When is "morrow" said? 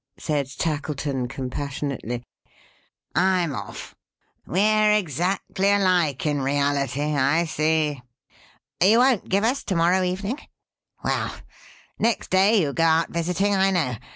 9.75-10.01